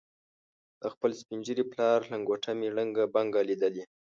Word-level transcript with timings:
د 0.81 0.83
خپل 0.93 1.11
سپین 1.19 1.39
ږیري 1.47 1.63
پلار 1.71 1.99
لنګوټه 2.11 2.51
مې 2.59 2.67
ړنګه 2.75 3.03
بنګه 3.15 3.41
لیدلې. 3.49 3.83